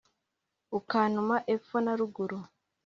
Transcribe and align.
ukantuma 0.77 1.35
epfo 1.53 1.77
na 1.85 1.93
ruguru 1.99 2.39